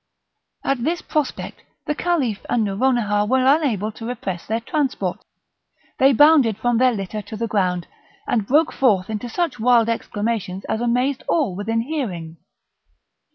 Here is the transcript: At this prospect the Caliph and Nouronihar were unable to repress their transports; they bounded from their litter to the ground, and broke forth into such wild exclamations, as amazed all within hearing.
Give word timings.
At 0.63 0.83
this 0.83 1.03
prospect 1.03 1.61
the 1.85 1.93
Caliph 1.93 2.43
and 2.49 2.65
Nouronihar 2.65 3.27
were 3.27 3.45
unable 3.45 3.91
to 3.91 4.03
repress 4.07 4.47
their 4.47 4.59
transports; 4.59 5.23
they 5.99 6.11
bounded 6.11 6.57
from 6.57 6.79
their 6.79 6.91
litter 6.91 7.21
to 7.21 7.37
the 7.37 7.45
ground, 7.47 7.85
and 8.27 8.47
broke 8.47 8.71
forth 8.73 9.11
into 9.11 9.29
such 9.29 9.59
wild 9.59 9.89
exclamations, 9.89 10.65
as 10.67 10.81
amazed 10.81 11.21
all 11.29 11.55
within 11.55 11.81
hearing. 11.81 12.37